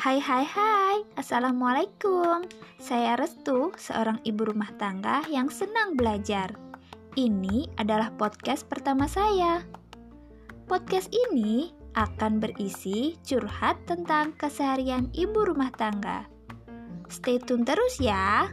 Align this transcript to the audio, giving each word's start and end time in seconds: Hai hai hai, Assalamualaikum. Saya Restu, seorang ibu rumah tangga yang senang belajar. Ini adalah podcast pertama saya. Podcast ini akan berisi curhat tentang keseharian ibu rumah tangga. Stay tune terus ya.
Hai 0.00 0.16
hai 0.16 0.48
hai, 0.48 1.04
Assalamualaikum. 1.20 2.48
Saya 2.80 3.20
Restu, 3.20 3.68
seorang 3.76 4.16
ibu 4.24 4.48
rumah 4.48 4.72
tangga 4.80 5.20
yang 5.28 5.52
senang 5.52 5.92
belajar. 5.92 6.56
Ini 7.20 7.68
adalah 7.76 8.08
podcast 8.16 8.64
pertama 8.64 9.04
saya. 9.04 9.60
Podcast 10.64 11.12
ini 11.12 11.76
akan 12.00 12.40
berisi 12.40 13.20
curhat 13.28 13.76
tentang 13.84 14.32
keseharian 14.40 15.12
ibu 15.12 15.44
rumah 15.44 15.68
tangga. 15.76 16.24
Stay 17.12 17.36
tune 17.36 17.68
terus 17.68 18.00
ya. 18.00 18.48